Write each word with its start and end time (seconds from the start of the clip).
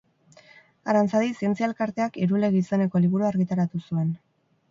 Aranzadi 0.93 1.27
zientzia 1.33 1.67
elkarteak 1.67 2.17
Irulegi 2.27 2.61
izeneko 2.63 3.03
liburua 3.05 3.31
argitaratu 3.33 3.85
zuen 3.85 4.09